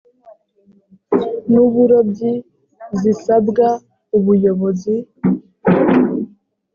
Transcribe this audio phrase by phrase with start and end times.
[1.51, 2.31] n’uburobyi
[2.99, 3.67] zisabwa
[4.17, 4.93] ubuyobozi